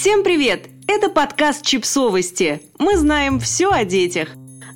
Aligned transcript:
Всем 0.00 0.22
привет! 0.22 0.68
Это 0.86 1.08
подкаст 1.08 1.66
«Чипсовости». 1.66 2.62
Мы 2.78 2.96
знаем 2.96 3.40
все 3.40 3.72
о 3.72 3.84
детях. 3.84 4.28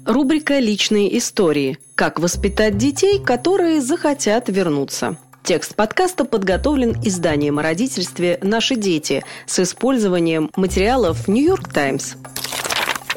Рубрика 0.05 0.59
«Личные 0.59 1.17
истории. 1.17 1.79
Как 1.95 2.19
воспитать 2.19 2.77
детей, 2.77 3.21
которые 3.23 3.81
захотят 3.81 4.49
вернуться». 4.49 5.17
Текст 5.45 5.77
подкаста 5.77 6.25
подготовлен 6.25 6.97
изданием 7.05 7.61
о 7.61 7.63
родительстве 7.63 8.41
«Наши 8.43 8.75
дети» 8.75 9.23
с 9.47 9.61
использованием 9.61 10.51
материалов 10.57 11.29
«Нью-Йорк 11.29 11.73
Таймс». 11.73 12.15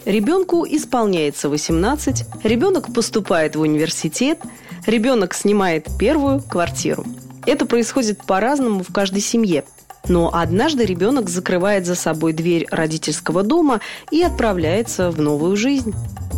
Ребенку 0.06 0.64
исполняется 0.64 1.50
18, 1.50 2.24
ребенок 2.44 2.94
поступает 2.94 3.56
в 3.56 3.62
университет, 3.62 4.38
ребенок 4.86 5.34
снимает 5.34 5.88
первую 5.98 6.40
квартиру. 6.40 7.04
Это 7.48 7.66
происходит 7.66 8.24
по-разному 8.28 8.84
в 8.84 8.94
каждой 8.94 9.22
семье. 9.22 9.64
Но 10.08 10.30
однажды 10.34 10.86
ребенок 10.86 11.30
закрывает 11.30 11.86
за 11.86 11.96
собой 11.96 12.34
дверь 12.34 12.68
родительского 12.72 13.44
дома 13.44 13.82
и 14.12 14.22
отправляется 14.22 15.12
в 15.12 15.20
новую 15.20 15.56
жизнь. 15.56 15.94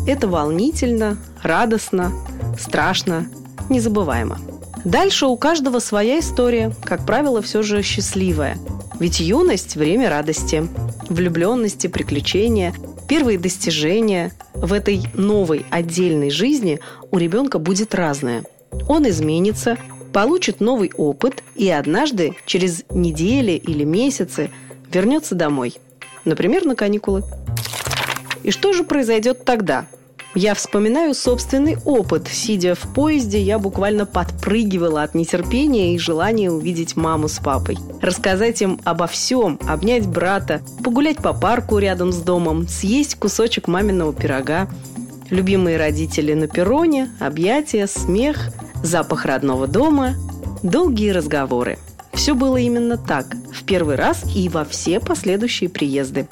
Это 0.08 0.28
волнительно, 0.28 1.18
радостно, 1.44 2.14
страшно, 2.58 3.27
незабываемо. 3.70 4.40
Дальше 4.86 5.26
у 5.26 5.36
каждого 5.36 5.80
своя 5.80 6.20
история, 6.20 6.72
как 6.84 7.05
правило, 7.05 7.41
все 7.41 7.62
же 7.62 7.82
счастливая. 7.82 8.58
Ведь 9.00 9.20
юность– 9.20 9.76
время 9.77 10.10
радости, 10.10 10.68
влюбленности, 11.10 11.88
приключения, 11.88 12.74
первые 13.08 13.38
достижения. 13.38 14.32
В 14.54 14.74
этой 14.74 15.04
новой 15.13 15.66
отдельной 15.70 16.30
жизни 16.30 16.80
у 17.12 17.18
ребенка 17.18 17.60
будет 17.60 17.94
разное. 17.94 18.44
Он 18.88 19.08
изменится, 19.08 19.77
получит 20.12 20.60
новый 20.60 20.92
опыт 20.98 21.44
и 21.56 21.70
однажды, 21.70 22.36
через 22.46 22.84
недели 22.90 23.52
или 23.52 23.84
месяцы, 23.84 24.52
вернется 24.92 25.36
домой. 25.36 25.76
Например, 26.26 26.66
на 26.66 26.76
каникулы. 26.76 27.24
И 28.44 28.52
что 28.52 28.74
же 28.74 28.84
произойдет 28.84 29.46
тогда? 29.46 29.88
Я 30.36 30.54
вспоминаю 30.54 31.16
собственный 31.16 31.77
опыт. 31.84 32.27
Сидя 32.27 32.76
в 32.76 32.94
поезде, 32.94 33.41
я 33.41 33.58
буквально 33.58 34.05
подпрыгивала 34.05 35.02
от 35.02 35.16
нетерпения 35.16 35.96
и 35.96 35.98
желания 35.98 36.52
увидеть 36.52 36.96
маму 36.96 37.27
с 37.27 37.40
папой. 37.40 37.77
Рассказать 38.02 38.62
им 38.62 38.80
обо 38.84 39.08
всем, 39.08 39.60
обнять 39.68 40.05
брата, 40.08 40.62
погулять 40.84 41.18
по 41.18 41.34
парку 41.34 41.80
рядом 41.80 42.12
с 42.12 42.18
домом, 42.18 42.68
съесть 42.68 43.16
кусочек 43.16 43.68
маминого 43.68 44.14
пирога. 44.14 44.68
Любимые 45.32 45.77
родители 45.77 46.34
на 46.36 46.48
перроне, 46.48 47.10
объятия, 47.20 47.88
смех, 47.88 48.52
запах 48.88 49.26
родного 49.26 49.68
дома, 49.68 50.16
долгие 50.63 51.12
разговоры. 51.12 51.77
Все 52.13 52.34
было 52.34 52.57
именно 52.57 52.98
так, 52.98 53.35
в 53.54 53.63
первый 53.63 53.96
раз 53.96 54.24
и 54.35 54.49
во 54.49 54.66
все 54.66 54.99
последующие 54.99 55.70
приезды. 55.70 56.27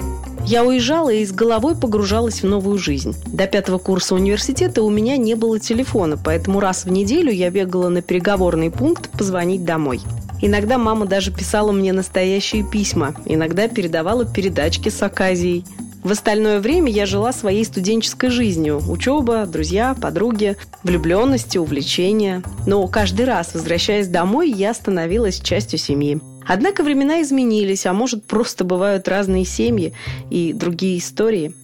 Я 0.45 0.64
уезжала 0.64 1.09
и 1.09 1.26
с 1.26 1.31
головой 1.31 1.76
погружалась 1.76 2.42
в 2.42 2.45
новую 2.45 2.78
жизнь. 2.78 3.16
До 3.28 3.45
пятого 3.48 3.78
курса 3.78 4.16
университета 4.16 4.83
у 4.83 4.89
меня 4.89 5.17
не 5.17 5.36
было 5.36 5.59
телефона, 5.59 6.17
поэтому 6.17 6.59
раз 6.59 6.86
в 6.86 6.92
неделю 6.92 7.31
я 7.31 7.50
бегала 7.50 7.89
на 7.89 8.02
переговорный 8.02 8.72
пункт 8.72 9.09
позвонить 9.11 9.66
домой. 9.66 10.02
Иногда 10.42 10.78
мама 10.78 11.06
даже 11.06 11.31
писала 11.31 11.72
мне 11.72 11.94
настоящие 11.94 12.64
письма, 12.64 13.16
иногда 13.26 13.67
передавала 13.67 14.26
передачки 14.26 14.89
с 14.89 15.02
оказией. 15.02 15.66
В 16.06 16.11
остальное 16.11 16.59
время 16.59 16.92
я 16.92 17.08
жила 17.08 17.34
своей 17.34 17.66
студенческой 17.66 18.30
жизнью. 18.30 18.80
Учеба, 18.88 19.48
друзья, 19.48 19.95
подруги, 20.00 20.56
влюбленности, 20.84 21.58
увлечения. 21.58 22.44
Но 22.67 22.88
каждый 22.88 23.25
раз, 23.25 23.56
возвращаясь 23.56 24.08
домой, 24.08 24.52
я 24.52 24.76
становилась 24.76 25.39
частью 25.39 25.80
семьи. 25.80 26.20
Однако 26.45 26.83
времена 26.83 27.23
изменились, 27.23 27.88
а 27.88 27.94
может, 27.94 28.23
просто 28.23 28.64
бывают 28.64 29.08
разные 29.08 29.45
семьи 29.45 29.94
и 30.30 30.53
другие 30.53 31.00
истории. 31.00 31.56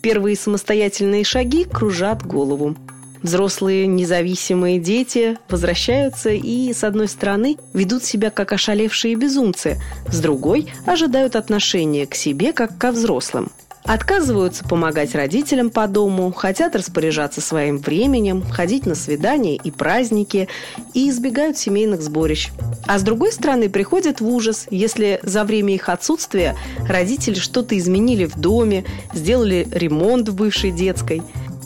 Первые 0.00 0.36
самостоятельные 0.36 1.22
шаги 1.22 1.64
кружат 1.64 2.24
голову. 2.24 2.74
Взрослые 3.22 3.86
независимые 3.86 4.80
дети 4.80 5.36
возвращаются 5.50 6.30
и, 6.30 6.72
с 6.72 6.82
одной 6.82 7.08
стороны, 7.08 7.58
ведут 7.74 8.04
себя 8.04 8.30
как 8.30 8.54
ошалевшие 8.54 9.16
безумцы, 9.16 9.78
с 10.08 10.18
другой– 10.18 10.68
ожидают 10.86 11.36
отношения 11.36 12.06
к 12.06 12.14
себе 12.14 12.54
как 12.54 12.78
ко 12.78 12.90
взрослым. 12.90 13.52
Отказываются 13.84 14.64
помогать 14.64 15.14
родителям 15.14 15.70
по 15.70 15.88
дому, 15.88 16.32
хотят 16.32 16.76
распоряжаться 16.76 17.40
своим 17.40 17.78
временем, 17.78 18.42
ходить 18.42 18.86
на 18.86 18.94
свидания 18.94 19.56
и 19.56 19.70
праздники 19.70 20.48
и 20.94 21.10
избегают 21.10 21.58
семейных 21.58 22.00
сборищ. 22.02 22.50
А 22.86 22.98
с 22.98 23.02
другой 23.02 23.32
стороны, 23.32 23.68
приходят 23.68 24.20
в 24.20 24.28
ужас, 24.28 24.66
если 24.70 25.18
за 25.24 25.44
время 25.44 25.74
их 25.74 25.88
отсутствия 25.88 26.56
родители 26.88 27.34
что-то 27.34 27.76
изменили 27.76 28.26
в 28.26 28.36
доме, 28.36 28.84
сделали 29.14 29.66
ремонт 29.72 30.28
в 30.28 30.36
бывшей 30.36 30.70
детской. 30.70 31.22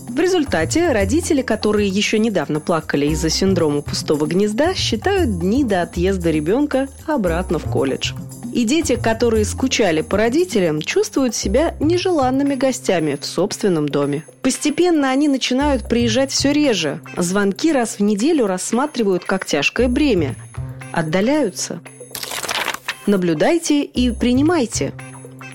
В 0.08 0.18
результате 0.18 0.92
родители, 0.92 1.42
которые 1.42 1.90
еще 1.90 2.18
недавно 2.18 2.58
плакали 2.58 3.06
из-за 3.08 3.28
синдрома 3.28 3.82
пустого 3.82 4.24
гнезда, 4.24 4.72
считают 4.74 5.38
дни 5.38 5.62
до 5.62 5.82
отъезда 5.82 6.30
ребенка 6.30 6.88
обратно 7.06 7.58
в 7.58 7.70
колледж. 7.70 8.14
И 8.56 8.64
дети, 8.64 8.96
которые 8.96 9.44
скучали 9.44 10.00
по 10.00 10.16
родителям, 10.16 10.80
чувствуют 10.80 11.34
себя 11.34 11.74
нежеланными 11.78 12.54
гостями 12.54 13.18
в 13.20 13.26
собственном 13.26 13.86
доме. 13.86 14.24
Постепенно 14.40 15.10
они 15.10 15.28
начинают 15.28 15.86
приезжать 15.90 16.30
все 16.30 16.52
реже. 16.52 17.02
Звонки 17.18 17.70
раз 17.70 17.98
в 17.98 18.00
неделю 18.00 18.46
рассматривают 18.46 19.26
как 19.26 19.44
тяжкое 19.44 19.88
бремя. 19.88 20.36
Отдаляются. 20.90 21.82
Наблюдайте 23.06 23.82
и 23.82 24.10
принимайте– 24.10 24.94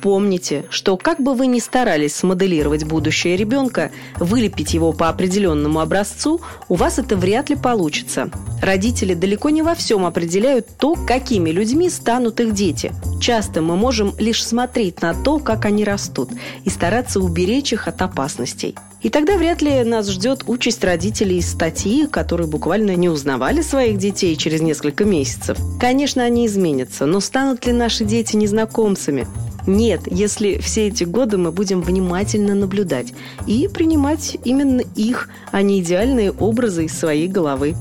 Помните, 0.01 0.65
что 0.71 0.97
как 0.97 1.21
бы 1.21 1.35
вы 1.35 1.45
ни 1.45 1.59
старались 1.59 2.15
смоделировать 2.15 2.85
будущее 2.85 3.37
ребенка, 3.37 3.91
вылепить 4.17 4.73
его 4.73 4.93
по 4.93 5.09
определенному 5.09 5.79
образцу, 5.79 6.41
у 6.69 6.75
вас 6.75 6.97
это 6.97 7.15
вряд 7.15 7.49
ли 7.49 7.55
получится. 7.55 8.31
Родители 8.63 9.13
далеко 9.13 9.51
не 9.51 9.61
во 9.61 9.75
всем 9.75 10.05
определяют 10.05 10.67
то, 10.79 10.95
какими 10.95 11.51
людьми 11.51 11.89
станут 11.89 12.39
их 12.39 12.53
дети. 12.53 12.91
Часто 13.21 13.61
мы 13.61 13.75
можем 13.75 14.15
лишь 14.17 14.43
смотреть 14.43 15.03
на 15.03 15.13
то, 15.13 15.37
как 15.37 15.65
они 15.65 15.83
растут, 15.83 16.29
и 16.63 16.69
стараться 16.69 17.19
уберечь 17.19 17.71
их 17.71 17.87
от 17.87 18.01
опасностей. 18.01 18.75
И 19.01 19.09
тогда 19.09 19.37
вряд 19.37 19.61
ли 19.61 19.83
нас 19.83 20.09
ждет 20.09 20.43
участь 20.47 20.83
родителей 20.83 21.37
из 21.37 21.51
статьи, 21.51 22.05
которые 22.05 22.47
буквально 22.47 22.95
не 22.95 23.09
узнавали 23.09 23.61
своих 23.61 23.97
детей 23.97 24.35
через 24.35 24.61
несколько 24.61 25.05
месяцев. 25.05 25.57
Конечно, 25.79 26.23
они 26.23 26.45
изменятся, 26.45 27.05
но 27.07 27.19
станут 27.19 27.65
ли 27.65 27.73
наши 27.73 28.05
дети 28.05 28.35
незнакомцами? 28.35 29.27
Нет, 29.67 30.01
если 30.05 30.57
все 30.57 30.87
эти 30.87 31.03
годы 31.03 31.37
мы 31.37 31.51
будем 31.51 31.81
внимательно 31.81 32.55
наблюдать 32.55 33.13
и 33.45 33.67
принимать 33.67 34.37
именно 34.43 34.81
их, 34.95 35.29
а 35.51 35.61
не 35.61 35.79
идеальные 35.79 36.31
образы 36.31 36.85
из 36.85 36.97
своей 36.97 37.27
головы. 37.27 37.75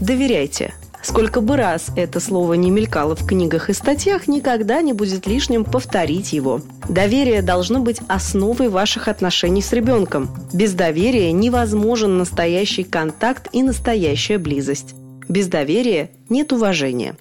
Доверяйте. 0.00 0.74
Сколько 1.02 1.40
бы 1.40 1.56
раз 1.56 1.86
это 1.96 2.20
слово 2.20 2.54
не 2.54 2.70
мелькало 2.70 3.16
в 3.16 3.26
книгах 3.26 3.70
и 3.70 3.72
статьях, 3.72 4.28
никогда 4.28 4.80
не 4.82 4.92
будет 4.92 5.26
лишним 5.26 5.64
повторить 5.64 6.32
его. 6.32 6.60
Доверие 6.88 7.42
должно 7.42 7.80
быть 7.80 8.00
основой 8.06 8.68
ваших 8.68 9.08
отношений 9.08 9.62
с 9.62 9.72
ребенком. 9.72 10.30
Без 10.52 10.74
доверия 10.74 11.32
невозможен 11.32 12.18
настоящий 12.18 12.84
контакт 12.84 13.48
и 13.52 13.64
настоящая 13.64 14.38
близость. 14.38 14.94
Без 15.28 15.48
доверия 15.48 16.10
нет 16.28 16.52
уважения. 16.52 17.16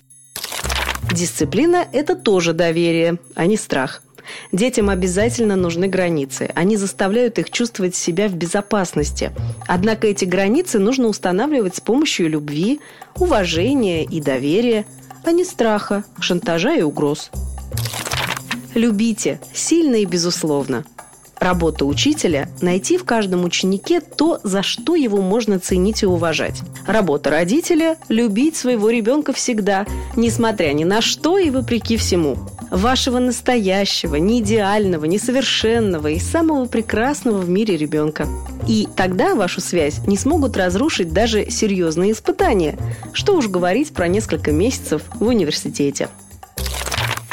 Дисциплина– 1.11 1.85
это 1.94 2.16
тоже 2.16 2.53
доверие, 2.53 3.17
а 3.35 3.45
не 3.45 3.57
страх. 3.57 4.01
Детям 4.51 4.89
обязательно 4.89 5.55
нужны 5.55 5.88
границы. 5.88 6.49
Они 6.55 6.77
заставляют 6.77 7.39
их 7.39 7.49
чувствовать 7.49 7.95
себя 7.95 8.27
в 8.27 8.35
безопасности. 8.35 9.31
Однако 9.67 10.07
эти 10.07 10.25
границы 10.25 10.79
нужно 10.79 11.07
устанавливать 11.07 11.75
с 11.75 11.81
помощью 11.81 12.29
любви, 12.29 12.79
уважения 13.16 14.05
и 14.05 14.22
доверия, 14.22 14.85
а 15.23 15.31
не 15.31 15.44
страха, 15.44 16.03
шантажа 16.19 16.75
и 16.75 16.81
угроз. 16.81 17.29
Любите, 18.73 19.40
сильно 19.53 19.96
и 19.96 20.05
безусловно. 20.05 20.85
Работа 21.41 21.85
учителя– 21.85 22.49
найти 22.61 22.99
в 22.99 23.03
каждом 23.03 23.43
ученике 23.43 23.99
то, 23.99 24.40
за 24.43 24.61
что 24.61 24.93
его 24.93 25.23
можно 25.23 25.58
ценить 25.58 26.03
и 26.03 26.05
уважать. 26.05 26.61
Работа 26.85 27.32
родителя– 27.32 27.97
любить 28.09 28.55
своего 28.55 28.91
ребенка 28.91 29.34
всегда, 29.34 29.88
несмотря 30.16 30.72
ни 30.73 30.84
на 30.84 31.02
что 31.02 31.40
и 31.40 31.49
вопреки 31.49 31.97
всему. 31.97 32.38
Вашего 32.70 33.17
настоящего, 33.17 34.17
не 34.17 34.41
идеального, 34.41 35.05
несовершенного 35.05 36.09
и 36.09 36.20
самого 36.20 36.67
прекрасного 36.67 37.40
в 37.40 37.49
мире 37.49 37.76
ребенка. 37.76 38.28
И 38.67 38.88
тогда 38.96 39.34
вашу 39.34 39.61
связь 39.61 40.05
не 40.05 40.17
смогут 40.17 40.55
разрушить 40.58 41.11
даже 41.11 41.49
серьезные 41.49 42.11
испытания. 42.11 42.78
Что 43.14 43.35
уж 43.35 43.47
говорить 43.47 43.93
про 43.93 44.08
несколько 44.08 44.52
месяцев 44.52 45.02
в 45.16 45.26
университете. 45.26 46.08